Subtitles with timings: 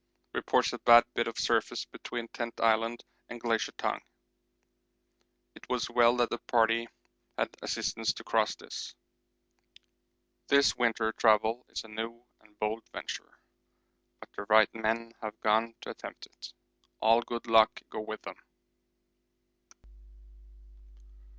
[0.33, 4.01] Reports a bad bit of surface between Tent Island and Glacier Tongue.
[5.53, 6.87] It was well that the party
[7.37, 8.95] had assistance to cross this.
[10.47, 13.31] This winter travel is a new and bold venture,
[14.19, 16.51] but the right men have gone to attempt it.
[16.99, 18.37] All good luck go with them.